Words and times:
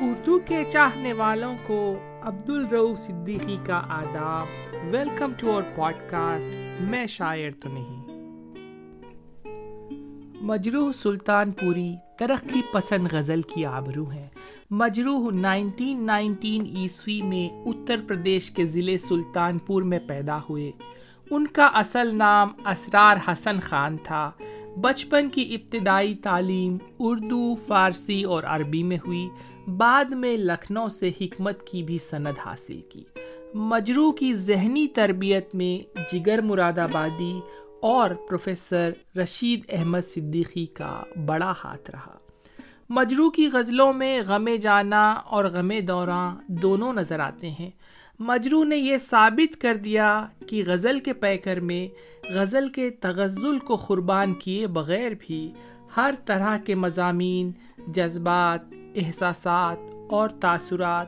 اردو 0.00 0.38
کے 0.38 0.64
چاہنے 0.72 1.12
والوں 1.12 1.56
کو 1.66 1.98
عبد 2.22 2.50
الرعف 2.50 2.98
صدیقی 2.98 3.56
کا 3.66 3.82
آداب۔ 3.88 4.46
Welcome 4.90 5.32
to 5.38 5.50
our 5.50 5.62
pod 5.74 6.10
cost 6.10 6.82
میں 6.82 7.06
شاعر 7.06 7.50
تو 7.62 7.68
نہیں۔ 7.68 8.04
مجروح 10.40 10.92
سلطان 10.92 11.52
پوری 11.52 11.94
ترقی 12.18 12.62
پسند 12.72 13.08
غزل 13.12 13.42
کی 13.42 13.66
آبرو 13.66 14.08
ہیں۔ 14.08 14.28
مجروح 14.70 15.30
نائنٹین 15.30 16.06
نائنٹین 16.06 16.62
عیسوی 16.76 17.22
میں 17.22 17.48
اتر 17.66 18.00
پردیش 18.08 18.50
کے 18.50 18.64
ضلع 18.64 18.96
سلطان 19.08 19.58
پور 19.58 19.82
میں 19.82 19.98
پیدا 20.06 20.38
ہوئے۔ 20.50 20.72
ان 21.30 21.46
کا 21.46 21.66
اصل 21.66 22.16
نام 22.16 22.48
اسرار 22.66 23.16
حسن 23.28 23.60
خان 23.60 23.96
تھا۔ 24.02 24.30
بچپن 24.80 25.28
کی 25.28 25.54
ابتدائی 25.54 26.14
تعلیم 26.14 26.78
اردو، 26.98 27.54
فارسی 27.54 28.24
اور 28.24 28.42
عربی 28.42 28.82
میں 28.82 28.98
ہوئی۔ 29.06 29.28
بعد 29.66 30.04
میں 30.04 30.36
لکھنؤ 30.36 30.88
سے 30.88 31.10
حکمت 31.20 31.62
کی 31.62 31.82
بھی 31.82 31.98
سند 31.98 32.38
حاصل 32.44 32.80
کی۔ 32.80 33.04
مجروح 33.54 34.12
کی 34.12 34.34
ذہنی 34.34 34.88
تربیت 34.88 35.54
میں 35.54 35.98
جگر 36.12 36.40
مراد 36.40 36.78
آبادی 36.78 37.40
اور 37.82 38.10
پروفیسر 38.10 38.90
رشید 39.16 39.60
احمد 39.68 40.00
صدیقی 40.08 40.66
کا 40.66 41.02
بڑا 41.26 41.54
ہاتھ 41.64 41.90
رہا۔ 41.90 42.18
مجروح 42.88 43.30
کی 43.30 43.48
غزلوں 43.52 43.92
میں 43.92 44.22
غم 44.26 44.48
جانا 44.62 45.12
اور 45.12 45.44
غم 45.44 45.72
دوراں 45.88 46.36
دونوں 46.48 46.92
نظر 46.92 47.20
آتے 47.20 47.50
ہیں۔ 47.50 47.70
مجروح 48.18 48.64
نے 48.64 48.76
یہ 48.76 48.96
ثابت 48.96 49.60
کر 49.60 49.76
دیا 49.76 50.26
کہ 50.48 50.62
غزل 50.66 50.98
کے 50.98 51.12
پیکر 51.12 51.60
میں 51.60 51.88
غزل 52.28 52.68
کے 52.68 52.90
تغزل 52.90 53.58
کو 53.58 53.76
قربان 53.76 54.34
کیے 54.34 54.66
بغیر 54.66 55.12
بھی 55.20 55.52
ہر 55.96 56.14
طرح 56.26 56.58
کے 56.58 56.74
مضامین، 56.74 57.52
جذبات 57.86 58.75
احساسات 58.96 59.78
اور 60.10 60.28
تاثرات 60.28 61.06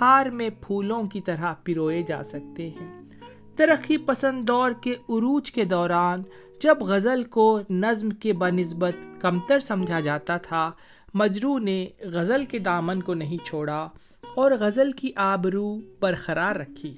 ہار 0.00 0.26
میں 0.26 0.50
پھولوں 0.60 1.02
کی 1.02 1.20
طرح 1.20 1.54
پروئے 1.64 2.02
جا 2.02 2.24
سکتے 2.24 2.68
ہیں۔ 2.68 3.02
ترقی 3.56 3.96
پسند 3.96 4.44
دور 4.44 4.70
کے 4.80 4.90
عروج 4.90 5.52
کے 5.52 5.64
دوران 5.64 6.22
جب 6.60 6.78
غزل 6.80 7.24
کو 7.24 7.60
نظم 7.70 8.10
کے 8.10 8.32
بنسبت 8.32 9.20
کمتر 9.20 9.58
سمجھا 9.58 10.00
جاتا 10.00 10.36
تھا، 10.36 10.70
مجروح 11.14 11.58
نے 11.58 11.86
غزل 12.00 12.44
کے 12.44 12.58
دامن 12.58 13.02
کو 13.02 13.14
نہیں 13.14 13.38
چھوڑا 13.44 13.88
اور 14.34 14.50
غزل 14.60 14.92
کی 14.92 15.12
آبرو 15.16 15.78
برقرار 16.00 16.56
رکھی۔ 16.56 16.96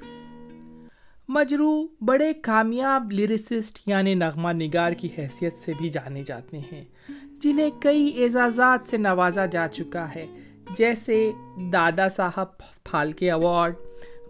مجروح 1.28 2.04
بڑے 2.04 2.32
کامیاب 2.32 3.12
لیریسسٹ 3.12 3.88
یعنی 3.88 4.14
نغمہ 4.14 4.48
نگار 4.52 4.92
کی 4.92 5.08
حیثیت 5.18 5.54
سے 5.54 5.72
بھی 5.78 5.90
جانے 5.90 6.24
جاتے 6.26 6.58
ہیں۔ 6.58 6.84
جنہیں 7.42 7.70
کئی 7.80 8.22
اعزازات 8.22 8.90
سے 8.90 8.96
نوازا 8.96 9.46
جا 9.46 9.68
چکا 9.68 10.14
ہے، 10.14 10.26
جیسے 10.76 11.30
دادا 11.72 12.08
صاحب 12.08 12.58
پھالکے 12.58 13.30
ایوارڈ 13.32 13.74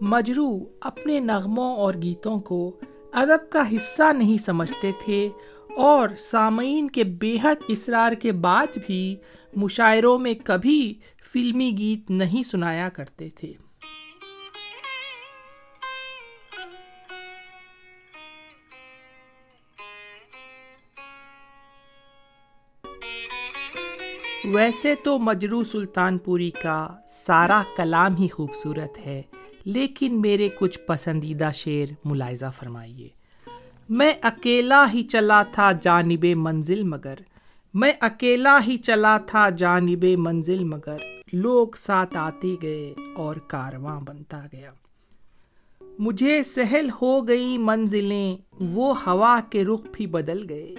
مجروح 0.01 0.59
اپنے 0.81 1.19
نغموں 1.19 1.75
اور 1.75 1.93
گیتوں 1.93 2.39
کو 2.39 2.79
ادب 3.13 3.51
کا 3.51 3.63
حصہ 3.75 4.13
نہیں 4.13 4.37
سمجھتے 4.37 4.91
تھے 5.05 5.29
اور 5.77 6.09
سامعین 6.17 6.89
کے 6.89 7.03
بے 7.03 7.37
حد 7.43 7.63
اصرار 7.69 8.11
کے 8.11 8.31
بعد 8.31 8.77
بھی 8.87 9.15
مشاعروں 9.55 10.19
میں 10.19 10.33
کبھی 10.43 10.93
فلمی 11.33 11.71
گیت 11.77 12.11
نہیں 12.11 12.43
سنایا 12.43 12.89
کرتے 12.89 13.29
تھے۔ 13.29 13.53
ویسے 24.53 24.95
تو 25.03 25.19
مجرو 25.19 25.63
سلطان 25.63 26.17
پوری 26.17 26.49
کا 26.49 26.87
سارا 27.07 27.63
کلام 27.77 28.15
ہی 28.15 28.27
خوبصورت 28.27 29.05
ہے، 29.05 29.21
لیکن 29.65 30.21
میرے 30.21 30.49
کچھ 30.59 30.79
پسندیدہ 30.79 31.49
شعر 31.53 31.93
ملاحظہ 32.05 32.45
فرمائیے۔ 32.55 33.09
میں 33.89 34.13
اکیلا 34.21 34.85
ہی 34.93 35.03
چلا 35.03 35.43
تھا 35.43 35.71
جانب 35.71 36.25
منزل 36.35 36.83
مگر۔ 36.83 37.13
میں 37.73 37.93
اکیلا 38.01 38.59
ہی 38.67 38.77
چلا 38.77 39.17
تھا 39.17 39.49
جانب 39.49 40.05
منزل 40.17 40.63
مگر۔ 40.63 40.97
لوگ 41.33 41.67
ساتھ 41.77 42.17
آتے 42.17 42.55
گئے 42.61 42.93
اور 43.15 43.35
کارواں 43.35 44.01
بنتا 44.01 44.41
گیا۔ 44.53 44.71
مجھے 45.99 46.43
سہل 46.43 46.89
ہو 47.01 47.27
گئی 47.27 47.57
منزلیں، 47.57 48.37
وہ 48.59 49.05
ہوا 49.05 49.39
کے 49.49 49.65
رخ 49.65 49.85
بھی 49.91 50.07
بدل 50.07 50.45
گئے۔ 50.49 50.75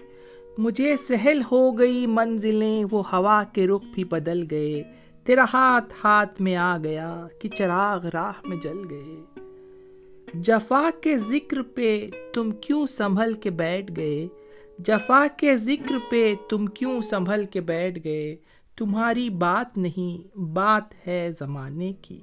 مجھے 0.58 0.96
سہل 1.08 1.42
ہو 1.52 1.78
گئی 1.78 2.06
منزلیں، 2.06 2.84
وہ 2.90 3.02
ہوا 3.12 3.42
کے 3.52 3.66
رخ 3.66 3.82
بھی 3.94 4.04
بدل 4.04 4.44
گئے۔ 4.50 4.82
تیرا 5.24 5.44
ہاتھ 5.52 5.94
ہاتھ 6.04 6.42
میں 6.42 6.56
آ 6.56 6.78
گیا 6.78 7.26
کہ 7.40 7.48
چراغ 7.48 8.06
راہ 8.14 8.32
میں 8.44 8.56
جل 8.56 8.78
گئے۔ 8.90 9.40
جفا 10.34 10.90
کے 11.02 11.18
ذکر 11.18 11.62
پہ 11.62 12.08
تم 12.32 12.50
کیوں 12.50 12.86
سنبھل 12.86 13.32
کے 13.34 13.50
بیٹھ 13.50 13.92
گئے؟ 13.96 14.28
جفا 14.78 15.26
کے 15.36 15.56
ذکر 15.56 15.94
پہ 16.10 16.34
تم 16.48 16.66
کیوں 16.66 17.00
سنبھل 17.00 17.44
کے 17.44 17.60
بیٹھ 17.60 17.98
گئے؟ 18.04 18.36
تمہاری 18.76 19.30
بات 19.30 19.78
نہیں، 19.78 20.38
بات 20.38 21.06
ہے 21.06 21.30
زمانے 21.38 21.92
کی۔ 21.92 22.20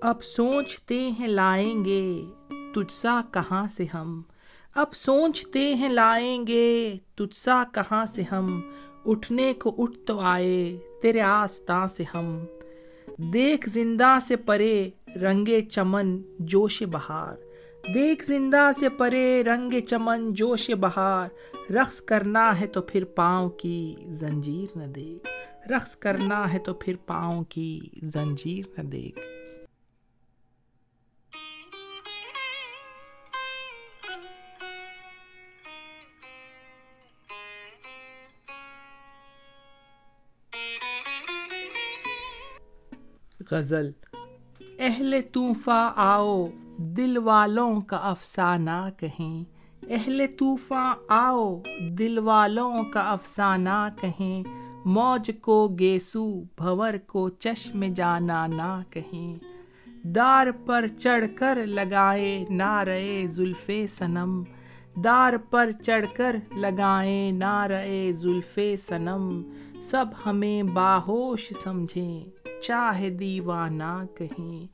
اب 0.00 0.22
سوچتے 0.22 1.10
ہیں 1.10 1.28
لائیں 1.28 1.84
گے، 1.84 2.22
تجھ 2.74 2.92
سا 2.92 3.20
کہاں 3.32 3.66
سے 3.76 3.86
ہم؟ 3.94 4.22
اب 4.78 4.94
سوچتے 4.94 5.74
ہیں 5.74 5.88
لائیں 5.88 6.46
گے 6.46 6.96
تجھ 7.14 7.36
سا 7.36 7.64
کہاں 7.74 8.04
سے 8.14 8.22
ہم؟ 8.32 8.60
اٹھنے 9.06 9.54
کو 9.54 9.74
اٹھ 9.78 9.98
تو 10.06 10.20
آئے، 10.20 10.78
تیرے 11.02 11.20
آستان 11.20 11.88
سے 11.88 12.04
ہم۔ 12.14 12.44
دیکھ 13.32 13.68
زندہ 13.68 14.18
سے 14.22 14.36
پرے 14.36 14.90
رنگے 15.22 15.60
چمن 15.60 16.22
جوش 16.38 16.82
بہار۔ 16.82 17.36
دیکھ 17.94 18.24
زندہ 18.24 18.70
سے 18.80 18.88
پرے 18.88 19.44
رنگ 19.44 19.72
چمن 19.88 20.34
جوش 20.34 20.70
بہار۔ 20.70 21.28
رقص 21.72 22.00
کرنا 22.00 22.60
ہے 22.60 22.66
تو 22.66 22.82
پھر 22.82 23.04
پاؤں 23.04 23.50
کی 23.50 23.96
زنجیر 24.06 24.78
نہ 24.78 24.84
دیکھ۔ 24.84 25.28
رقص 25.72 25.96
کرنا 25.96 26.52
ہے 26.52 26.58
تو 26.58 26.74
پھر 26.74 26.94
پاؤں 27.06 27.44
کی 27.44 27.80
زنجیر 28.02 28.64
نہ 28.78 28.82
دیکھ۔ 28.82 29.37
غزل۔ 43.50 43.90
اہل 44.78 45.14
طوفاں 45.32 45.90
آؤ، 45.96 46.46
دل 46.76 47.18
والوں 47.18 47.80
کا 47.80 47.96
افسانہ 47.96 48.88
کہیں۔ 48.96 49.44
اہل 49.90 50.26
طوفاں 50.38 50.94
آؤ، 51.08 51.60
دل 51.80 52.18
والوں 52.18 52.82
کا 52.82 53.00
افسانہ 53.00 53.88
کہیں۔ 54.00 54.42
موج 54.84 55.30
کو 55.42 55.68
گیسو، 55.78 56.40
بھور 56.40 56.94
کو 57.06 57.28
چشم 57.28 57.84
جانا 57.84 58.46
نہ 58.46 58.82
کہیں۔ 58.90 59.38
دار 60.02 60.46
پر 60.66 60.86
چڑھ 60.98 61.24
کر 61.34 61.58
لگائے 61.66 62.44
نعرے 62.50 63.26
زلف 63.26 63.70
صنم۔ 63.98 64.42
دار 64.96 65.32
پر 65.50 65.70
چڑھ 65.70 66.06
کر 66.16 66.36
لگائیں 66.56 67.32
نعرے 67.32 68.12
زلف 68.12 68.58
صنم۔ 68.88 69.42
سب 69.82 70.06
ہمیں 70.26 70.62
باہوش 70.62 71.52
سمجھیں۔ 71.62 72.37
چاہے 72.62 73.10
دیوانہ 73.10 74.04
کہیں۔ 74.14 74.66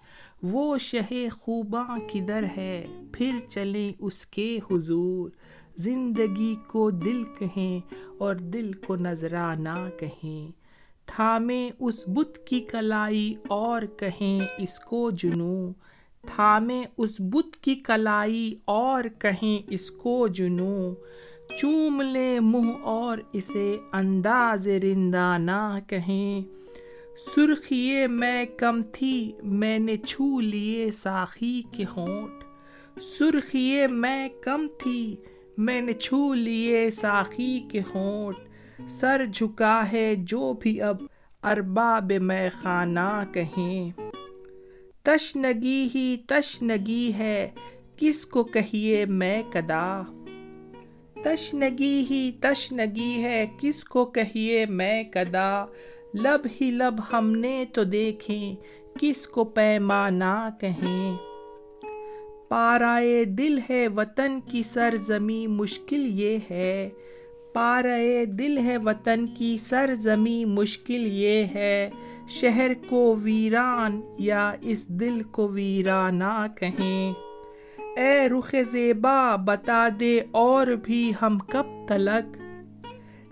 وہ 0.42 0.78
شہ 0.78 1.12
خوباں 1.32 1.98
کدھر 2.12 2.44
ہے، 2.56 2.86
پھر 3.12 3.38
چلیں 3.48 3.92
اس 3.98 4.26
کے 4.26 4.58
حضور۔ 4.70 5.30
زندگی 5.76 6.54
کو 6.66 6.90
دل 6.90 7.22
کہیں 7.38 7.80
اور 8.18 8.34
دل 8.34 8.72
کو 8.72 8.96
نذرانہ 8.96 9.88
کہیں۔ 9.98 10.52
تھامیں 11.06 11.70
اس 11.80 12.04
بت 12.06 12.46
کی 12.46 12.60
کلائی 12.60 13.34
اور 13.48 13.82
کہیں 13.96 14.40
اس 14.58 14.80
کو 14.80 15.10
جنوں 15.10 15.72
تھامیں 16.26 16.84
اس 16.98 17.10
بت 17.18 17.56
کی 17.56 17.74
کلائی 17.74 18.54
اور 18.64 19.04
کہیں 19.18 19.62
اس 19.70 19.90
کو 19.90 20.28
جنوں 20.28 20.94
چوم 21.58 22.02
لے 22.02 22.40
منہ 22.40 22.72
اور 22.82 23.18
اسے 23.32 23.76
انداز 23.92 24.68
رندہ 24.68 25.36
نہ 25.38 25.78
کہیں۔ 25.86 26.63
سرخیے 27.16 28.06
میں 28.06 28.44
کم 28.44 28.82
تھی، 28.92 29.32
میں 29.42 29.78
نے 29.78 29.96
چھو 29.96 30.40
لیے 30.40 30.90
ساخی 30.90 31.62
کے 31.72 31.84
ہونٹ۔ 31.96 32.44
سرخیے 33.02 33.86
میں 33.86 34.28
کم 34.28 34.66
تھی، 34.78 35.16
میں 35.58 35.80
نے 35.80 35.92
چھو 35.92 36.34
لیے 36.34 36.90
ساخی 36.90 37.60
کے 37.70 37.80
ہونٹ۔ 37.94 38.36
سر 38.90 39.24
جھکا 39.32 39.92
ہے 39.92 40.14
جو 40.18 40.52
بھی 40.52 40.82
اب 40.82 40.96
ارباب 41.42 42.12
میں 42.20 42.50
خانہ 42.62 43.24
کہیں۔ 43.32 43.90
تشنگی 45.02 45.88
ہی 45.94 46.16
تشنگی 46.28 47.12
ہے، 47.18 47.50
کس 47.96 48.26
کو 48.26 48.44
کہیے 48.44 49.04
میں 49.04 49.42
کدا؟ 49.50 50.02
تشنگی 51.24 52.06
ہی 52.10 52.32
تشنگی 52.40 53.22
ہے، 53.22 53.46
کس 53.60 53.84
کو 53.84 54.04
کہیے 54.04 54.66
میں 54.66 55.02
کدا؟ 55.04 55.66
لب 56.14 56.46
ہی 56.60 56.70
لب 56.70 56.94
ہم 57.12 57.32
نے 57.32 57.64
تو 57.72 57.84
دیکھیں، 57.84 58.54
کس 59.00 59.26
کو 59.26 59.44
پیمانہ 59.44 60.48
کہیں؟ 60.60 61.16
پارائے 62.48 63.24
دل 63.24 63.58
ہے 63.70 63.88
وطن 63.88 64.40
کی 64.40 64.62
سرزمی 64.62 65.46
مشکل 65.46 66.20
یہ 66.20 66.38
ہے۔ 66.50 66.88
پارائے 67.54 68.24
دل 68.24 68.58
ہے 68.58 68.76
وطن 68.76 69.26
کی 69.26 69.58
سرزمی 69.68 70.44
مشکل 70.44 71.06
یہ 71.06 71.44
ہے۔ 71.54 71.90
شہر 72.28 72.70
کو 72.88 73.16
ویران 73.22 74.00
یا 74.18 74.52
اس 74.60 74.88
دل 74.88 75.22
کو 75.22 75.48
ویرانہ 75.48 76.46
کہیں؟ 76.60 77.12
اے 77.96 78.28
رخ 78.28 78.54
زیبا، 78.72 79.36
بتا 79.36 79.88
دے 80.00 80.20
اور 80.30 80.66
بھی 80.66 81.12
ہم 81.22 81.38
کب 81.38 81.88
تلک؟ 81.88 82.43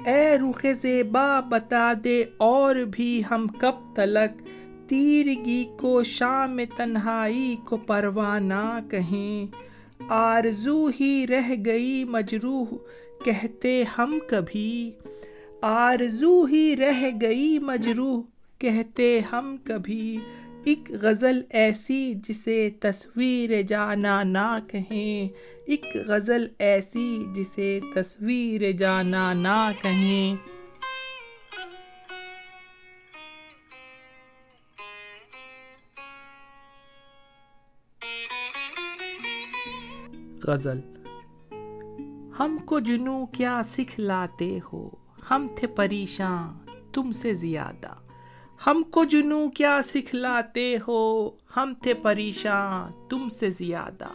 اے 0.07 0.39
رخ 0.39 0.67
زیبا، 0.83 1.41
بتا 1.41 1.93
دے 2.05 2.25
اور 2.37 2.77
بھی 2.77 3.23
ہم 3.31 3.47
کب 3.59 3.95
تلک۔ 3.95 4.43
تیرگی 4.89 5.65
کو 5.81 6.03
شام 6.03 6.61
تنہائی 6.77 7.57
کو 7.65 7.77
پروانہ 7.77 8.79
کہیں۔ 8.91 9.47
آرزو 10.09 10.91
ہی 11.01 11.27
رہ 11.27 11.53
گئی 11.67 12.05
مجروح، 12.05 12.75
کہتے 13.25 13.85
ہم 13.99 14.19
کبھی۔ 14.27 14.91
آرزو 15.63 16.45
ہی 16.45 16.77
رہ 16.77 17.11
گئی 17.21 17.59
مجروح، 17.59 18.23
کہتے 18.59 19.21
ہم 19.33 19.57
کبھی۔ 19.65 20.19
ایک 20.65 20.93
غزل 21.03 21.41
ایسی 21.51 22.15
جسے 22.15 22.71
تصویر 22.81 23.63
جانا 23.63 24.23
نہ 24.23 24.59
کہیں۔ 24.69 25.29
ایک 25.67 25.85
غزل 26.07 26.47
ایسی 26.59 27.25
جسے 27.35 27.81
تصویر 27.95 28.73
جانا 28.73 29.33
نہ 29.33 29.71
کہیں۔ 29.83 30.37
غزل، 40.45 40.81
ہم 42.39 42.57
کو 42.65 42.81
جنو 42.81 43.27
کیا 43.27 43.63
سکھلاتے 43.65 44.59
ہو؟ 44.73 44.91
ہم 45.31 45.47
تھے 45.57 45.67
پریشان، 45.67 46.71
تم 46.93 47.11
سے 47.11 47.35
زیادہ۔ 47.35 48.02
ہم 48.67 48.83
کو 48.91 49.05
جنو 49.05 49.51
کیا 49.51 49.81
سکھلاتے 49.85 50.77
ہو؟ 50.89 51.31
ہم 51.57 51.75
تھے 51.83 51.95
پریشان، 51.95 53.09
تم 53.09 53.29
سے 53.29 53.51
زیادہ۔ 53.51 54.09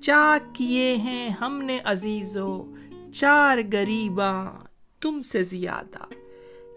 چاک 0.00 0.54
کیے 0.54 0.96
ہیں 0.96 1.28
ہم 1.28 1.62
نے 1.62 1.78
عزیزو، 1.84 2.74
چار 3.14 3.58
غریباں 3.72 4.52
تم 5.00 5.22
سے 5.22 5.42
زیادہ۔ 5.42 6.04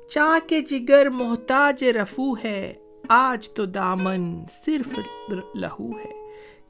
چا 0.10 0.40
کے 0.48 0.62
جگر 0.62 1.10
محتاج 1.10 1.84
رفو 1.84 2.34
ہے، 2.44 2.74
آج 3.10 3.50
تو 3.50 3.66
دامن 3.66 4.44
صرف 4.66 5.00
لہو 5.56 5.98
ہے۔ 5.98 6.14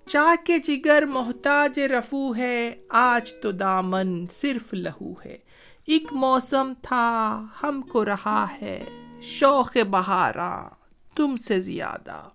چا 0.07 0.35
کے 0.43 0.57
جگر 0.57 1.05
محتاج 1.05 1.79
رفو 1.79 2.35
ہے، 2.35 2.75
آج 2.89 3.33
تو 3.41 3.51
دامن 3.51 4.25
صرف 4.27 4.73
لہو 4.73 5.13
ہے۔ 5.25 5.37
ایک 5.85 6.13
موسم 6.13 6.73
تھا، 6.81 7.43
ہم 7.63 7.81
کو 7.81 8.05
رہا 8.05 8.45
ہے۔ 8.61 8.83
شوق 9.21 9.77
بہارا، 9.89 10.67
تم 11.15 11.37
سے 11.37 11.59
زیادہ۔ 11.59 12.27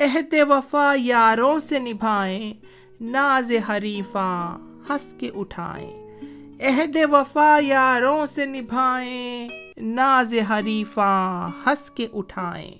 عہد 0.00 0.34
وفا 0.48 0.92
یاروں 0.96 1.58
سے 1.58 1.78
نبھائیں، 1.78 2.54
ناز 3.00 3.52
حریفاں 3.68 4.58
ہنس 4.90 5.14
کے 5.18 5.30
اٹھائیں۔ 5.34 6.20
عہد 6.60 6.96
وفا 7.12 7.58
یاروں 7.60 8.26
سے 8.26 8.46
نبھائیں، 8.46 9.48
ناز 9.76 10.34
حریفاں 10.50 11.48
ہنس 11.66 11.90
کے 11.90 12.06
اٹھائیں۔ 12.12 12.74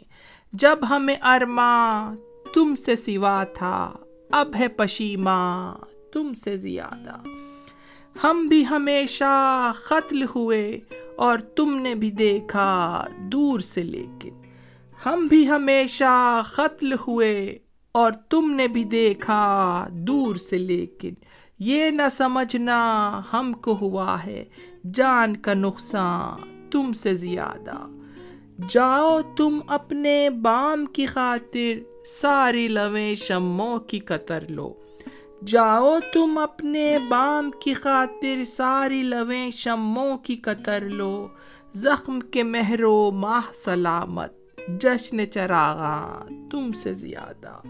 جب 0.52 0.78
ہمیں 0.90 1.16
ارماں 1.22 2.14
تم 2.54 2.74
سے 2.76 2.96
سوا 2.96 3.44
تھا، 3.44 3.92
اب 4.32 4.56
ہے 4.58 4.68
پشیماں 4.68 5.74
تم 6.12 6.34
سے 6.34 6.56
زیادہ۔ 6.56 7.43
ہم 8.22 8.46
بھی 8.48 8.66
ہمیشہ 8.70 9.72
قتل 9.88 10.22
ہوئے 10.22 10.80
اور 11.16 11.38
تم 11.38 11.76
نے 11.76 11.94
بھی 11.94 12.10
دیکھا 12.10 13.04
دور 13.18 13.60
سے 13.60 13.82
لیکن 13.82 14.34
ہم 15.06 15.26
بھی 15.26 15.48
ہمیشہ 15.48 16.42
قتل 16.54 16.92
ہوئے 16.92 17.58
اور 17.92 18.12
تم 18.12 18.50
نے 18.50 18.68
بھی 18.68 18.84
دیکھا 18.84 19.86
دور 19.90 20.36
سے 20.36 20.58
لیکن 20.58 21.14
یہ 21.58 21.90
نہ 21.90 22.02
سمجھنا 22.16 23.20
ہم 23.32 23.52
کو 23.52 23.76
ہوا 23.80 24.26
ہے 24.26 24.44
جان 24.94 25.36
کا 25.36 25.54
نقصان 25.54 26.68
تم 26.70 26.92
سے 26.92 27.14
زیادہ۔ 27.14 27.92
جاؤ 28.68 29.20
تم 29.36 29.58
اپنے 29.66 30.30
بام 30.30 30.86
کی 30.86 31.06
خاطر 31.06 32.02
ساری 32.20 32.68
لویں 32.68 33.14
شموں 33.14 33.78
کی 33.78 33.98
قطر 33.98 34.44
لو۔ 34.48 34.83
جاؤ 35.46 35.98
تم 36.12 36.38
اپنے 36.38 36.98
بام 37.08 37.50
کی 37.50 37.74
خاطر 37.74 38.44
ساری 38.44 39.02
لویں 39.02 39.50
شموں 39.50 40.18
کی 40.18 40.36
قطر 40.36 40.80
لو، 40.80 41.28
زخم 41.74 42.20
کے 42.20 42.42
مہرو 42.42 43.10
ماہ 43.10 43.42
سلامت، 43.64 44.32
جشن 44.68 45.30
چراغاں 45.30 46.26
تم 46.50 46.72
سے 46.72 46.92
زیادہ۔ 46.92 47.60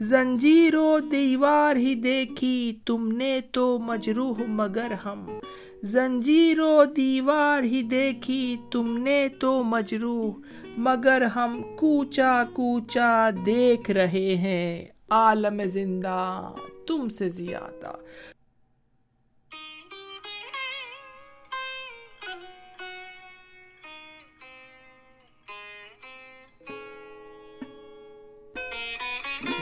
زنجیر 0.00 0.74
و 0.74 0.98
دیوار 1.10 1.76
ہی 1.76 1.94
دیکھی، 1.94 2.76
تم 2.86 3.12
نے 3.16 3.40
تو 3.52 3.78
مجروح 3.78 4.42
مگر 4.48 4.92
ہم۔ 5.04 5.26
زنجیر 5.82 6.60
و 6.60 6.84
دیوار 6.96 7.62
ہی 7.62 7.82
دیکھی، 7.82 8.56
تم 8.70 8.98
نے 8.98 9.28
تو 9.40 9.62
مجروح 9.62 10.32
مگر 10.76 11.22
ہم۔ 11.22 11.62
کوچا 11.76 12.44
کوچا 12.52 13.30
دیکھ 13.46 13.90
رہے 13.90 14.34
ہیں 14.34 14.84
عالم 15.10 15.64
زندہ۔ 15.64 16.52
تم 16.86 17.08
سے 17.08 17.28
زیادہ۔ 17.28 17.92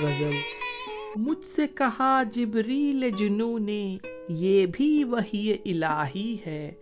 غزل۔ 0.03 0.31
مجھ 1.17 1.47
سے 1.47 1.67
کہا 1.67 2.23
جبریل 2.23 3.11
جنو 3.11 3.59
نے 3.59 3.99
یہ 4.29 4.67
بھی 4.67 5.05
وہی 5.05 5.53
الہی 5.65 6.37
ہے۔ 6.47 6.73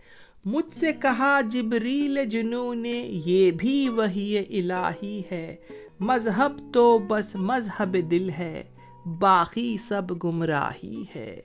مجھ 0.44 0.72
سے 0.72 0.92
کہا 0.92 1.40
جبریل 1.40 2.24
جنو 2.30 2.74
نے 2.74 3.06
یہ 3.26 3.50
بھی 3.50 3.88
وہی 3.88 4.38
الہی 4.38 5.22
ہے۔ 5.32 5.56
مذہب 6.00 6.74
تو 6.74 6.98
بس 6.98 7.36
مذہب 7.36 8.10
دل 8.10 8.30
ہے۔ 8.30 8.64
باقی 9.06 9.76
سب 9.78 10.24
گمراہی 10.24 11.04
ہے۔ 11.16 11.40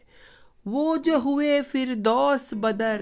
وہ 0.65 0.95
جو 0.95 1.15
ہوئے 1.25 1.61
فردوس 1.61 2.53
بدر، 2.53 3.01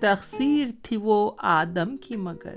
تقصیر 0.00 0.66
تھی 0.82 0.96
وہ 0.96 1.30
آدم 1.38 1.96
کی 1.96 2.16
مگر۔ 2.16 2.56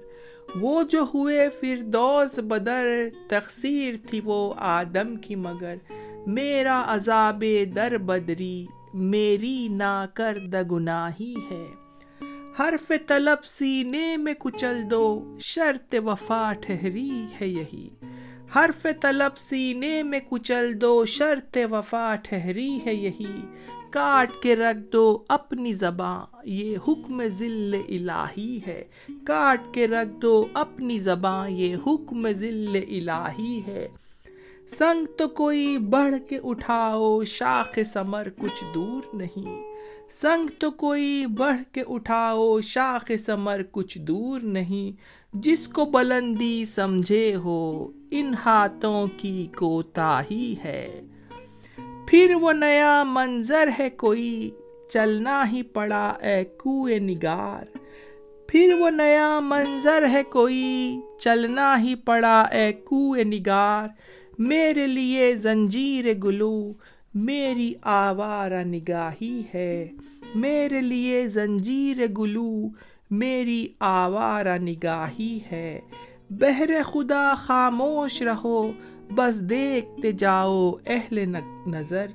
وہ 0.62 0.84
جو 0.84 1.06
ہوئے 1.14 1.50
فردوس 1.50 2.40
بدر، 2.40 2.88
تقصیر 3.30 3.96
تھی 4.08 4.22
وہ 4.24 4.54
آدم 4.58 5.16
کی 5.16 5.36
مگر۔ 5.36 5.76
میرا 6.28 6.84
عذاب 6.88 7.44
در 7.76 7.98
بدری، 7.98 8.66
میری 8.94 9.68
نا 9.68 10.06
کرد 10.14 10.72
گناہی 10.72 11.36
ہے۔ 11.52 11.66
حرف 12.60 12.92
طلب 13.08 13.46
سینے 13.46 14.18
میں 14.18 14.34
کچل 14.40 14.82
دو، 14.92 15.38
شرط 15.40 15.96
وفا 16.06 16.54
ٹھہری 16.62 17.26
ہے 17.42 17.48
یہی۔ 17.48 17.90
حرف 18.56 18.88
طلب 19.02 19.38
سینے 19.38 20.04
میں 20.04 20.20
کچل 20.30 20.82
دو، 20.82 21.06
شرط 21.06 21.58
وفا 21.72 22.16
ٹھہری 22.24 22.80
ہے 22.86 22.94
یہی۔ 22.94 23.42
کاٹ 23.90 24.32
کے 24.42 24.56
رکھ 24.56 24.92
دو 24.94 25.24
اپنی 25.28 25.74
زباں، 25.74 26.26
یہ 26.44 26.78
حکم 26.88 27.24
ذل 27.24 27.76
الہی 27.88 28.60
ہے۔ 28.68 28.84
کاٹ 29.26 29.62
کے 29.74 29.88
رکھ 29.88 30.22
دو 30.22 30.46
اپنی 30.54 30.98
زباں، 30.98 31.50
یہ 31.50 31.76
حکم 31.88 32.32
ذل 32.32 32.80
الہی 32.88 33.62
ہے۔ 33.68 33.88
سنگ 34.78 35.06
تو 35.18 35.28
کوئی 35.28 35.78
بڑھ 35.78 36.16
کے 36.30 36.40
اٹھاؤ، 36.44 37.24
شاخ 37.24 37.80
سمر 37.94 38.28
کچھ 38.38 38.64
دور 38.76 39.16
نہیں۔ 39.16 39.74
سنگ 40.22 40.48
تو 40.60 40.72
کوئی 40.72 41.26
بڑھ 41.26 41.62
کے 41.72 41.84
اٹھاؤ، 41.88 42.62
شاخ 42.62 43.12
سمر 43.26 43.62
کچھ 43.72 43.98
دور 43.98 44.40
نہیں۔ 44.40 45.23
جس 45.34 45.68
کو 45.68 45.86
بلندی 45.86 46.66
سمجھے 46.66 47.36
ہو، 47.36 47.92
ان 48.12 48.34
ہاتھوں 48.46 49.08
کی 49.18 49.48
کوتا 49.56 50.22
ہی 50.32 50.56
ہے۔ 50.64 51.02
پھر 52.08 52.34
وہ 52.42 52.52
نیا 52.52 53.04
منظر 53.06 53.70
ہے 53.80 53.90
کوئی، 53.90 54.50
چلنا 54.90 55.52
ہی 55.52 55.64
پڑا 55.64 56.08
اے 56.10 56.44
کوئے 56.44 57.00
نگار۔ 57.00 57.78
پھر 58.48 58.74
وہ 58.80 58.90
نیا 58.90 59.40
منظر 59.40 60.06
ہے 60.12 60.24
کوئی، 60.24 61.00
چلنا 61.20 61.82
ہی 61.82 61.96
پڑا 61.96 62.42
اے 62.42 62.72
کوئے 62.72 63.24
نگار۔ 63.24 63.88
میرے 64.40 64.88
لیے 64.88 65.36
زنجیر 65.36 66.06
گلو، 66.24 66.74
میری 67.14 67.74
آوارہ 67.82 68.64
نگاہی 68.64 69.44
ہے۔ 69.54 69.90
میرے 70.36 70.82
لیے 70.82 71.28
زنجیر 71.28 71.98
گلو 72.18 72.68
میری 73.14 73.68
آوارہ 73.80 74.58
نگاہی 74.58 75.40
ہے۔ 75.52 75.80
بہر 76.30 76.70
خدا 76.86 77.34
خاموش 77.36 78.22
رہو، 78.22 78.72
بس 79.16 79.40
دیکھتے 79.40 80.12
جاؤ 80.12 80.72
اہل 80.86 81.36
نظر۔ 81.68 82.06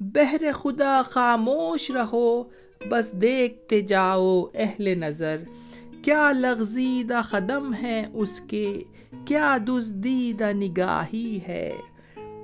بہر 0.00 0.52
خدا 0.52 1.02
خاموش 1.02 1.90
رہو، 1.90 2.42
بس 2.88 3.12
دیکھتے 3.12 3.80
جاؤ 3.80 4.44
اہل 4.54 4.98
نظر۔ 4.98 5.36
کیا 6.02 6.32
لغزیدہ 6.32 7.20
قدم 7.30 7.74
ہے 7.82 8.06
اس 8.12 8.40
کے؟ 8.40 8.80
کیا 9.24 9.56
دزدیدہ 9.68 10.52
نگاہی 10.52 11.40
ہے؟ 11.48 11.72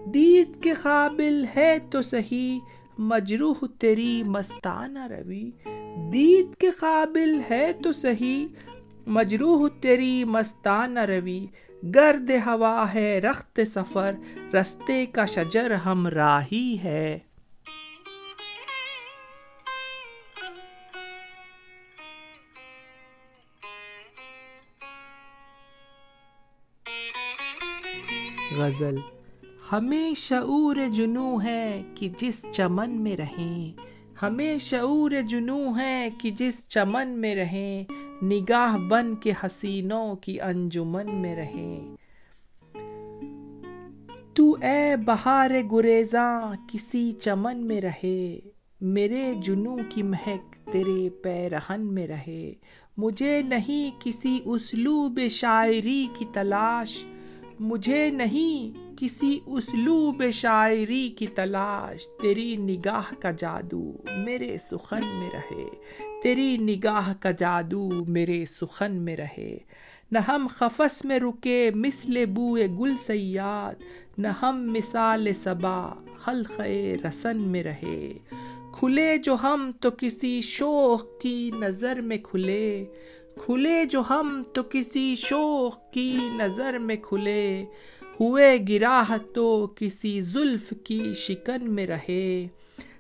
دید 0.04 0.62
کے 0.62 0.72
قابل 0.74 1.44
ہے 1.56 1.78
تو 1.90 2.02
صحیح، 2.02 2.58
مجروح 2.98 3.64
تیری 3.78 4.22
مستانہ 4.22 5.06
روی۔ 5.06 5.50
دید 5.96 6.60
کے 6.60 6.70
قابل 6.70 7.40
ہے 7.50 7.72
تو 7.72 7.92
صحیح۔ 7.92 8.46
مجروح 9.06 9.68
تیری 9.80 10.24
مستانہ 10.24 11.00
روی۔ 11.00 11.46
گرد 11.94 12.30
ہوا 12.30 12.94
ہے، 12.94 13.18
رخت 13.18 13.60
سفر۔ 13.74 14.14
رستے 14.54 15.06
کا 15.06 15.26
شجر 15.26 15.70
ہم 15.70 16.06
راہی 16.06 16.78
ہے۔ 16.84 17.18
غزل۔ 28.56 28.96
ہمیں 29.72 30.14
شعور 30.14 30.76
جنو 30.92 31.42
ہے 31.44 31.82
کہ 31.94 32.08
جس 32.18 32.46
چمن 32.52 32.90
میں 32.90 33.16
رہیں۔ 33.16 33.83
ہمیں 34.26 34.58
شعور 34.58 35.10
جنو 35.28 35.78
ہے 35.78 36.08
کہ 36.18 36.30
جس 36.30 36.68
چمن 36.68 37.08
میں 37.08 37.34
رہیں، 37.34 37.84
نگاہ 38.24 38.76
بن 38.76 39.14
کے 39.16 39.32
حسینوں 39.44 40.14
کی 40.16 40.40
انجمن 40.40 41.14
میں 41.14 41.36
رہیں۔ 41.36 41.96
تو 44.34 44.56
اے 44.62 44.96
بہار 44.96 45.50
گریزاں، 45.72 46.40
کسی 46.68 47.12
چمن 47.12 47.56
میں 47.56 47.80
رہے، 47.80 48.40
میرے 48.80 49.34
جنو 49.42 49.76
کی 49.88 50.02
مہک 50.02 50.72
تیرے 50.72 51.08
پیرہن 51.08 51.80
میں 51.80 52.06
رہے۔ 52.06 52.52
مجھے 52.96 53.42
نہیں 53.42 53.90
کسی 54.04 54.38
اسلوب 54.44 55.20
شاعری 55.30 56.06
کی 56.14 56.24
تلاش، 56.32 57.04
مجھے 57.60 58.10
نہیں 58.10 58.83
کسی 58.96 59.40
اسلوب 59.46 60.22
شاعری 60.32 61.08
کی 61.08 61.26
تلاش، 61.26 62.08
تیری 62.22 62.56
نگاہ 62.56 63.14
کا 63.20 63.30
جادو 63.30 63.92
میرے 64.16 64.58
سخن 64.58 65.00
میں 65.06 65.30
رہے۔ 65.30 65.64
تیری 66.22 66.56
نگاہ 66.56 67.12
کا 67.20 67.30
جادو 67.30 67.90
میرے 68.08 68.44
سخن 68.44 68.92
میں 68.92 69.16
رہے۔ 69.16 69.58
نہ 70.12 70.18
ہم 70.18 70.46
خفس 70.50 71.04
میں 71.04 71.18
رکے 71.18 71.70
مثل 71.74 72.24
بوئے 72.24 72.66
گل 72.66 72.96
سیاد، 73.06 73.74
نہ 74.18 74.28
ہم 74.42 74.72
مثال 74.72 75.28
صبا 75.44 75.92
حلق 76.28 76.60
رسن 77.08 77.36
میں 77.36 77.62
رہے۔ 77.62 78.12
کھلے 78.78 79.18
جو 79.18 79.36
ہم 79.42 79.70
تو 79.80 79.88
کسی 79.98 80.40
شوق 80.40 81.20
کی 81.20 81.50
نظر 81.54 82.00
میں 82.00 82.16
کھلے۔ 82.16 82.84
کھلے 83.44 83.84
جو 83.84 84.02
ہم 84.10 84.42
تو 84.52 84.62
کسی 84.70 85.14
شوق 85.14 85.92
کی 85.92 86.18
نظر 86.32 86.78
میں 86.78 86.96
کھلے۔ 87.02 87.64
ہوئے 88.20 88.58
گراہ 88.68 89.12
تو 89.34 89.72
کسی 89.76 90.20
زلف 90.20 90.72
کی 90.84 91.12
شکن 91.14 91.74
میں 91.74 91.86
رہے۔ 91.86 92.46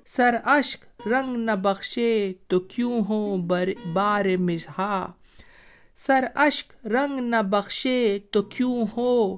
سر 0.06 0.36
اشک 0.44 1.06
رنگ 1.06 1.36
نہ 1.36 1.50
بخشے 1.50 2.32
تو 2.48 2.60
کیوں 2.60 3.00
ہو 3.08 3.36
بار 3.92 4.24
مزہا 4.38 5.06
سر 5.96 6.24
اشک 6.34 6.86
رنگ 6.86 7.20
نہ 7.20 7.42
بخشے 7.42 8.18
تو 8.30 8.42
کیوں 8.42 8.84
ہو 8.96 9.36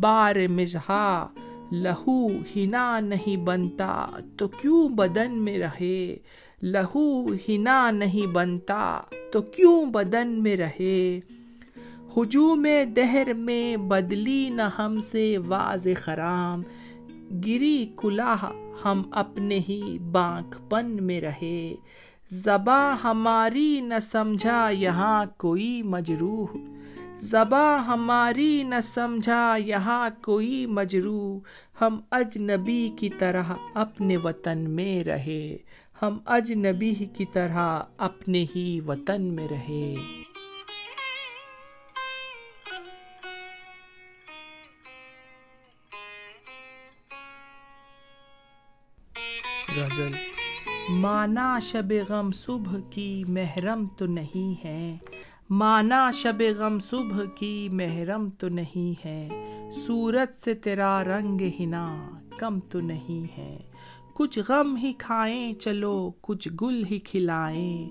بار 0.00 0.36
مزہا 0.50 1.26
لہو 1.72 2.28
ہنا 2.28 3.00
نہیں 3.00 3.36
بنتا 3.36 4.06
تو 4.36 4.48
کیوں 4.48 4.88
بدن 4.88 5.32
میں 5.32 5.58
رہے؟ 5.58 6.16
لہو 6.62 7.32
ہنا 7.48 7.90
نہیں 7.90 8.26
بنتا 8.26 9.00
تو 9.32 9.42
کیوں 9.42 9.86
بدن 9.86 10.42
میں 10.42 10.56
رہے؟ 10.56 11.20
ہجوم 12.16 12.66
دہر 12.96 13.34
میں 13.34 13.76
بدلی 13.76 14.50
نہ 14.50 14.62
ہم 14.78 15.00
سے 15.00 15.38
واض 15.38 15.86
خرام۔ 15.96 16.62
گری 17.46 17.86
کلاہ 17.96 18.44
ہم 18.84 19.02
اپنے 19.10 19.60
ہی 19.68 19.98
بانک 20.12 20.70
پن 20.70 20.96
میں 21.00 21.20
رہے۔ 21.20 21.74
زباں 22.30 22.96
ہماری 23.04 23.80
نہ 23.80 23.94
سمجھا 24.02 24.68
یہاں 24.68 25.24
کوئی 25.36 25.82
مجروح۔ 25.82 26.56
زباں 27.20 27.78
ہماری 27.78 28.62
نہ 28.62 28.74
سمجھا 28.82 29.56
یہاں 29.66 30.10
کوئی 30.22 30.66
مجروح۔ 30.66 31.38
ہم 31.80 32.00
اجنبی 32.10 32.90
کی 32.98 33.08
طرح 33.18 33.52
اپنے 33.74 34.16
وطن 34.16 34.58
میں 34.58 35.04
رہے۔ 35.04 35.56
ہم 36.02 36.18
اجنبی 36.26 36.94
کی 36.94 37.24
طرح 37.32 37.82
اپنے 37.98 38.44
ہی 38.56 38.80
وطن 38.88 39.22
میں 39.22 39.48
رہے۔ 39.48 39.94
غزل۔ 49.76 50.10
مانا 50.88 51.58
شب 51.62 51.92
غم 52.08 52.30
صبح 52.30 52.76
کی 52.90 53.24
محرم 53.28 53.86
تو 53.96 54.06
نہیں 54.06 54.64
ہے۔ 54.64 54.98
مانا 55.50 56.10
شب 56.10 56.42
غم 56.58 56.78
صبح 56.78 57.24
کی 57.34 57.68
محرم 57.72 58.30
تو 58.30 58.48
نہیں 58.48 59.06
ہے۔ 59.06 59.28
سورت 59.72 60.44
سے 60.44 60.54
تیرا 60.54 61.04
رنگ 61.04 61.40
ہنا 61.60 62.10
کم 62.36 62.60
تو 62.60 62.80
نہیں 62.80 63.38
ہے۔ 63.38 63.58
کچھ 64.14 64.38
غم 64.48 64.76
ہی 64.76 64.92
کھائیں 64.98 65.52
چلو، 65.52 66.12
کچھ 66.20 66.48
گل 66.62 66.84
ہی 66.90 66.98
کھلائیں۔ 66.98 67.88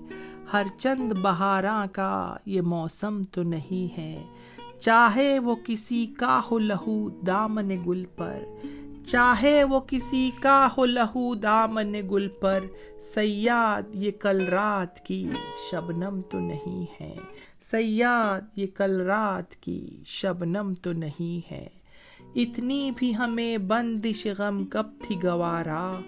ہر 0.52 0.66
چند 0.78 1.12
بہاراں 1.12 1.86
کا 1.92 2.36
یہ 2.46 2.60
موسم 2.60 3.22
تو 3.22 3.42
نہیں 3.42 3.98
ہے۔ 3.98 4.24
چاہے 4.80 5.38
وہ 5.38 5.56
کسی 5.64 6.06
کا 6.06 6.40
ہو 6.50 6.58
لہو 6.58 7.08
دامن 7.08 7.68
گل 7.86 8.04
پر 8.04 8.42
چاہے 9.06 9.64
وہ 9.64 9.80
کسی 9.86 10.30
کا 10.40 10.68
ہو 10.78 10.84
لہو 10.84 11.34
دامن 11.34 11.94
گل 12.10 12.28
پر، 12.28 12.64
سیاد 13.14 13.94
یہ 13.94 14.10
کل 14.10 14.44
رات 14.44 15.00
کی 15.00 15.28
شبنم 15.70 16.20
تو 16.30 16.40
نہیں 16.40 16.86
ہے۔ 17.00 17.16
سیاد 17.70 18.58
یہ 18.58 18.66
کل 18.74 19.00
رات 19.00 19.56
کی 19.56 20.02
شبنم 20.06 20.72
تو 20.82 20.92
نہیں 20.92 21.52
ہے۔ 21.52 21.68
اتنی 22.34 22.90
بھی 22.96 23.16
ہمیں 23.16 23.58
بندش 23.58 24.26
غم 24.38 24.64
کب 24.64 24.86
تھی 25.02 25.16
گوارا۔ 25.22 26.00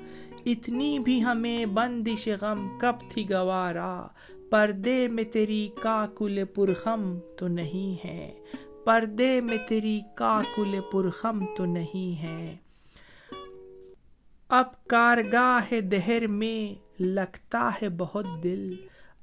اتنی 0.46 0.98
بھی 0.98 1.24
ہمیں 1.24 1.66
بندش 1.66 2.28
غم 2.40 2.78
کب 2.80 2.96
تھی 3.08 3.30
گوارا۔ 3.30 4.06
پردے 4.50 5.08
میں 5.08 5.24
تیری 5.24 5.68
کاکل 5.82 6.44
پرخم 6.54 7.18
تو 7.38 7.48
نہیں 7.48 8.06
ہے۔ 8.06 8.30
پردے 8.84 9.40
میں 9.40 9.58
تیری 9.68 10.00
کاکل 10.14 10.78
پرخم 10.92 11.44
تو 11.56 11.64
نہیں 11.64 12.22
ہے۔ 12.22 12.56
اب 14.50 14.84
کارگاہ 14.84 15.80
دہر 15.80 16.26
میں 16.26 16.80
لگتا 17.02 17.70
ہے 17.82 17.88
بہت 17.88 18.26
دل۔ 18.42 18.74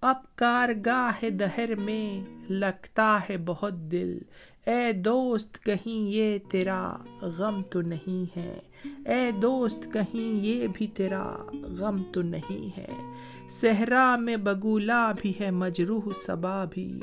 اب 0.01 0.35
کارگاہ 0.35 1.29
دہر 1.29 1.75
میں 1.75 2.23
لگتا 2.51 3.19
ہے 3.29 3.37
بہت 3.45 3.73
دل۔ 3.73 4.19
اے 4.65 4.93
دوست 4.93 5.63
کہیں 5.63 6.09
یہ 6.09 6.37
تیرا 6.49 6.95
غم 7.21 7.61
تو 7.63 7.81
نہیں 7.81 8.39
ہے۔ 8.39 8.59
اے 9.05 9.31
دوست 9.31 9.93
کہیں 9.93 10.45
یہ 10.45 10.67
بھی 10.73 10.87
تیرا 10.87 11.35
غم 11.53 12.03
تو 12.11 12.21
نہیں 12.21 12.77
ہے۔ 12.77 12.87
صحرا 13.49 14.15
میں 14.15 14.37
بگولا 14.37 15.11
بھی 15.21 15.33
ہے، 15.39 15.51
مجروح 15.51 16.01
صبا 16.25 16.65
بھی۔ 16.71 16.99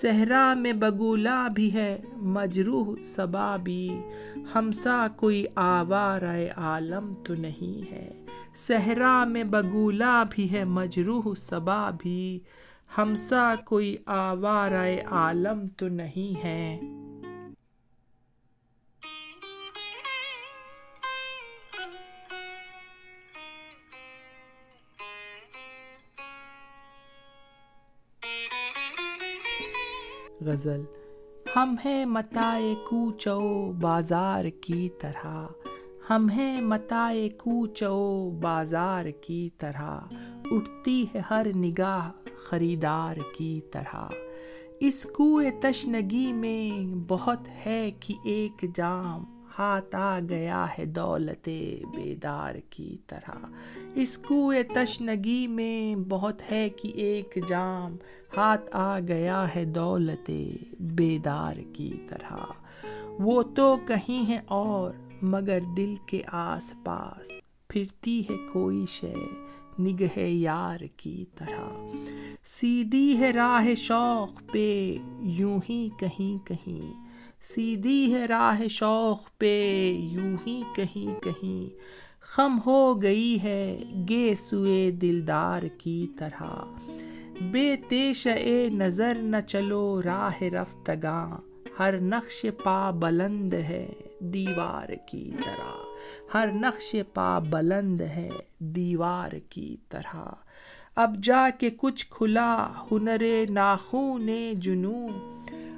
صحرا 0.00 0.54
میں 0.54 0.72
بگولا 0.72 1.48
بھی 1.48 1.72
ہے، 1.72 2.00
مجروح 2.16 2.94
صبا 3.04 3.56
بھی۔ 3.56 4.00
ہمسا 4.54 5.06
کوئی 5.16 5.44
آوار 5.54 6.22
عالم 6.56 7.14
تو 7.24 7.34
نہیں 7.34 7.92
ہے۔ 7.92 8.24
صحرا 8.66 9.24
میں 9.24 9.44
بگولا 9.44 10.24
بھی 10.30 10.52
ہے، 10.52 10.64
مجروح 10.64 11.34
صبا 11.36 11.90
بھی۔ 11.98 12.38
ہمسا 12.98 13.54
کوئی 13.66 13.96
آوار 14.06 14.72
عالم 15.10 15.68
تو 15.68 15.88
نہیں 15.88 16.44
ہے۔ 16.44 16.80
غزل، 30.40 30.80
ہم 31.56 31.76
ہیں 31.84 32.04
متائے 32.04 32.74
کوچو 32.74 33.72
بازار 33.72 34.44
کی 34.60 34.88
طرح۔ 35.00 35.46
ہم 36.10 36.28
ہیں 36.28 36.60
متائے 36.60 37.28
کوچو 37.28 38.30
بازار 38.30 39.06
کی 39.20 39.50
طرح۔ 39.58 40.00
اٹھتی 40.54 41.06
ہے 41.14 41.20
ہر 41.30 41.46
نگاہ 41.56 42.10
خریدار 42.36 43.16
کی 43.36 43.60
طرح۔ 43.72 44.08
اس 44.80 45.04
کوئے 45.04 45.50
تشنگی 45.50 46.32
میں 46.32 46.94
بہت 47.08 47.48
ہے 47.66 47.90
کہ 48.00 48.14
ایک 48.24 48.64
جام 48.74 49.24
ہاتھ 49.58 49.96
آ 49.96 50.18
گیا 50.28 50.66
ہے 50.78 50.84
دولت 50.84 51.48
بیدار 51.94 52.54
کی 52.70 52.96
طرح۔ 53.06 53.46
اس 53.94 54.18
کوئے 54.18 54.62
تشنگی 54.62 55.46
میں 55.46 55.96
بہت 56.08 56.50
ہے 56.50 56.68
کہ 56.70 56.88
ایک 56.94 57.38
جام 57.48 57.96
ہاتھ 58.36 58.68
آ 58.72 58.98
گیا 59.00 59.46
ہے 59.54 59.64
دولت 59.64 60.30
بیدار 60.80 61.56
کی 61.72 61.92
طرح۔ 62.08 62.36
وہ 63.06 63.42
تو 63.42 63.76
کہیں 63.86 64.28
ہے 64.28 64.40
اور 64.46 64.90
مگر 65.22 65.58
دل 65.76 65.94
کے 66.06 66.22
آس 66.26 66.72
پاس 66.84 67.28
پھرتی 67.68 68.20
ہے 68.20 68.36
کوئی 68.52 68.84
شے۔ 68.88 69.14
نگہ 69.78 70.18
یار 70.18 70.80
کی 70.96 71.24
طرح۔ 71.36 71.94
سیدھی 72.44 73.18
ہے 73.18 73.30
راہ 73.30 73.74
شوق 73.74 74.52
پہ 74.52 74.96
یوں 75.20 75.60
ہی 75.70 75.88
کہیں 76.00 76.46
کہیں۔ 76.46 77.04
سیدھی 77.40 78.14
ہے 78.14 78.26
راہ 78.26 78.68
شوق 78.70 79.38
پہ 79.38 79.92
یوں 79.96 80.36
ہی 80.46 80.62
کہیں 80.74 81.20
کہیں۔ 81.20 81.76
خم 82.20 82.58
ہو 82.66 83.02
گئی 83.02 83.42
ہے 83.42 83.82
گے 84.08 84.34
سوئے 84.34 84.90
دلدار 84.90 85.62
کی 85.78 86.06
طرح۔ 86.18 86.64
بے 87.50 87.76
تیش 87.88 88.26
اے 88.26 88.68
نظر 88.72 89.14
نہ 89.14 89.36
چلو 89.48 90.02
راہ 90.02 90.42
رفتگاں۔ 90.42 91.30
ہر 91.78 92.00
نقش 92.00 92.46
پا 92.64 92.90
بلند 92.90 93.54
ہے۔ 93.54 93.92
دیوار 94.22 94.88
کی 95.06 95.30
طرح۔ 95.44 95.82
ہر 96.34 96.48
نقش 96.52 96.96
پا 97.14 97.38
بلند 97.38 98.00
ہے 98.00 98.28
دیوار 98.58 99.30
کی 99.48 99.76
طرح۔ 99.88 100.16
اب 100.96 101.16
جا 101.22 101.48
کے 101.58 101.70
کچھ 101.76 102.06
کھلا 102.10 102.72
ہنر 102.92 103.22
ناخون 103.50 104.30
جنوں 104.54 105.08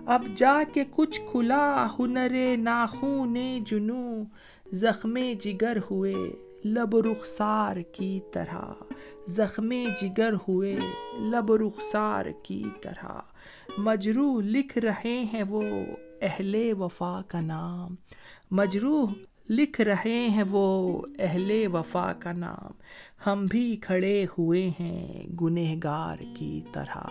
اب 0.07 0.25
جا 0.37 0.63
کے 0.73 0.85
کچھ 0.91 1.21
کھلا 1.31 1.89
ہنر 1.99 2.57
ناخون 2.59 3.37
جنوں 3.67 4.25
زخم 4.73 5.19
جگر 5.41 5.77
ہوئے 5.91 6.15
لب 6.65 6.97
رخسار 6.97 7.77
کی 7.77 8.21
طرح۔ 8.33 8.73
زخم 9.27 9.73
جگر 10.03 10.33
ہوئے 10.49 10.79
لب 11.19 11.53
رخسار 11.53 12.27
کی 12.43 12.65
طرح۔ 12.83 13.09
مجروح 13.79 14.43
لکھ 14.45 14.79
رہے 14.79 15.25
ہیں 15.33 15.43
وہ 15.49 15.63
اہل 16.25 16.73
وفا 16.78 17.21
کا 17.28 17.40
نام۔ 17.40 17.95
مجروح 18.50 19.12
لکھ 19.50 19.81
رہے 19.81 20.28
ہیں 20.28 20.43
وہ 20.50 21.02
اہل 21.19 21.64
وفا 21.73 22.12
کا 22.12 22.33
نام۔ 22.33 22.73
ہم 23.26 23.47
بھی 23.50 23.76
کھڑے 23.76 24.25
ہوئے 24.25 24.71
ہیں 24.81 25.26
گنہگار 25.43 26.16
کی 26.37 26.61
طرح۔ 26.73 27.07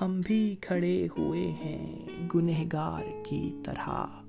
ہم 0.00 0.20
بھی 0.26 0.56
کھڑے 0.60 1.08
ہوئے 1.18 1.50
ہیں 1.50 2.06
گنہگار 2.34 3.24
کی 3.26 3.60
طرح۔ 3.64 4.23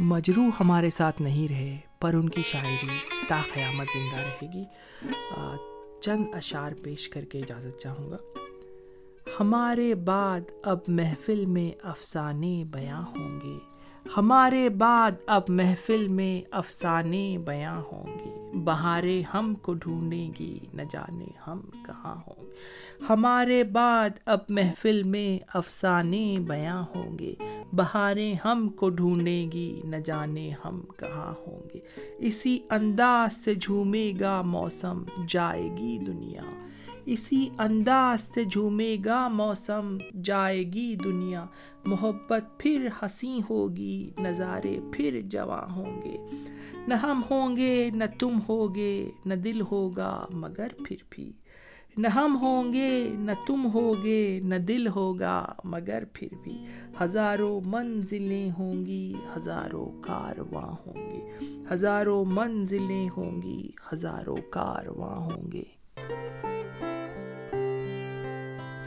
مجروح 0.00 0.50
ہمارے 0.60 0.90
ساتھ 0.90 1.22
نہیں 1.22 1.52
رہے، 1.52 1.76
پر 2.00 2.14
ان 2.14 2.28
کی 2.28 2.42
شاعری 2.44 2.86
تا 3.28 3.40
قیامت 3.54 3.86
زندہ 3.94 4.16
رہے 4.16 4.48
گی۔ 4.54 4.64
چند 6.00 6.24
اشعار 6.32 6.72
پیش 6.82 7.08
کر 7.08 7.24
کے 7.24 7.38
اجازت 7.38 7.80
چاہوں 7.82 8.10
گا۔ 8.10 8.16
ہمارے 9.40 9.94
بعد 9.94 10.40
اب 10.62 10.78
محفل 10.88 11.46
میں 11.46 11.70
افسانے 11.82 12.64
بیاں 12.64 13.02
ہوں 13.02 13.40
گے۔ 13.40 13.58
ہمارے 14.16 14.68
بعد 14.68 15.10
اب 15.26 15.42
محفل 15.48 16.08
میں 16.08 16.48
افسانے 16.50 17.38
بیاں 17.38 17.80
ہوں 17.92 18.06
گے۔ 18.06 18.39
بہاریں 18.54 19.22
ہم 19.34 19.54
کو 19.54 19.74
ڈھونڈیں 19.74 20.30
گی، 20.38 20.58
نہ 20.74 20.82
جانے 20.90 21.26
ہم 21.46 21.60
کہاں 21.86 22.14
ہوں۔ 22.14 22.44
گے 22.44 23.04
ہمارے 23.10 23.64
بعد 23.64 24.10
اب 24.26 24.38
محفل 24.48 25.02
میں 25.02 25.44
افسانے 25.54 26.38
بیاں 26.48 26.84
ہوں 26.94 27.18
گے۔ 27.18 27.34
بہاریں 27.72 28.34
ہم 28.44 28.68
کو 28.68 28.90
ڈھونڈیں 28.90 29.52
گی، 29.52 29.80
نہ 29.84 29.96
جانے 29.96 30.50
ہم 30.64 30.80
کہاں 30.96 31.34
ہوں 31.46 31.60
گے۔ 31.74 31.80
اسی 32.18 32.58
انداز 32.70 33.44
سے 33.44 33.54
جھومے 33.54 34.12
گا 34.20 34.42
موسم، 34.42 35.02
جائے 35.28 35.68
گی 35.78 35.98
دنیا۔ 36.06 36.42
اسی 37.10 37.48
انداز 37.58 38.34
سے 38.34 38.44
جھومے 38.44 38.96
گا 39.04 39.28
موسم، 39.28 39.96
جائے 40.24 40.62
گی 40.62 40.96
دنیا۔ 41.04 41.44
محبت 41.84 42.58
پھر 42.58 42.88
ہنسی 43.02 43.40
ہوگی، 43.50 44.10
نظارے 44.18 44.80
پھر 44.92 45.20
جواں 45.24 45.72
ہوں 45.72 46.02
گے۔ 46.02 46.16
نہ 46.88 46.94
ہم 46.94 47.22
ہوں 47.30 47.56
گے، 47.56 47.90
نہ 47.94 48.04
تم 48.18 48.38
ہوگے، 48.48 49.10
نہ 49.26 49.34
دل 49.34 49.60
ہوگا 49.60 50.26
مگر 50.32 50.68
پھر 50.84 50.96
بھی۔ 51.10 51.32
نہ 51.96 52.08
ہم 52.08 52.38
ہوں 52.40 52.72
گے، 52.72 53.08
نہ 53.12 53.32
تم 53.46 53.68
ہوگے، 53.74 54.40
نہ 54.42 54.54
دل 54.54 54.86
ہوگا 54.86 55.46
مگر 55.64 56.04
پھر 56.12 56.28
بھی۔ 56.42 56.66
ہزاروں 57.00 57.60
منزلیں 57.64 58.50
ہوں 58.58 58.86
گی، 58.86 59.14
ہزاروں 59.36 60.02
کارواں 60.02 60.72
ہوں 60.86 61.12
گے۔ 61.12 61.44
ہزاروں 61.72 62.24
منزلیں 62.24 63.08
ہوں 63.16 63.42
گی، 63.42 63.70
ہزاروں 63.92 64.36
کارواں 64.50 65.16
ہوں 65.16 65.52
گے۔ 65.52 65.79